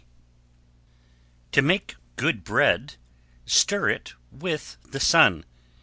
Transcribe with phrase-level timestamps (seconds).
[1.51, 2.95] To make good bread,
[3.45, 5.45] stir it with the sun.